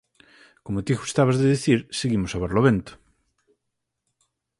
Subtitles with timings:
[0.65, 2.91] Como ti gustabas de dicir, seguimos a barlovento.